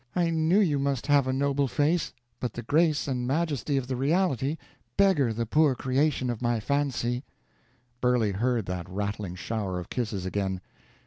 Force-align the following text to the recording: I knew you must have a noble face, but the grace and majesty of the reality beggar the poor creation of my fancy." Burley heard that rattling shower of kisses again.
I 0.15 0.31
knew 0.31 0.59
you 0.59 0.79
must 0.79 1.05
have 1.05 1.27
a 1.27 1.31
noble 1.31 1.67
face, 1.67 2.11
but 2.39 2.53
the 2.53 2.63
grace 2.63 3.07
and 3.07 3.27
majesty 3.27 3.77
of 3.77 3.85
the 3.85 3.95
reality 3.95 4.57
beggar 4.97 5.31
the 5.31 5.45
poor 5.45 5.75
creation 5.75 6.31
of 6.31 6.41
my 6.41 6.59
fancy." 6.59 7.23
Burley 8.01 8.31
heard 8.31 8.65
that 8.65 8.89
rattling 8.89 9.35
shower 9.35 9.79
of 9.79 9.91
kisses 9.91 10.25
again. 10.25 10.59